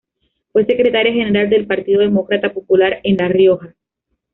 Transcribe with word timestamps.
Fue 0.51 0.65
secretaria 0.65 1.13
general 1.13 1.47
del 1.47 1.67
Partido 1.67 2.01
Demócrata 2.01 2.51
Popular 2.51 3.01
en 3.03 3.17
La 3.17 3.27
Rioja. 3.27 3.75